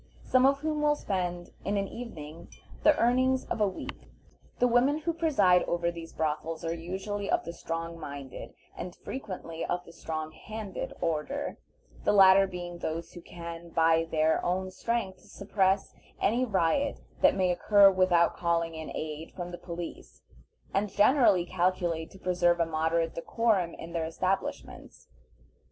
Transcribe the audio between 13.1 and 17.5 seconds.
who can by their own strength suppress any riot that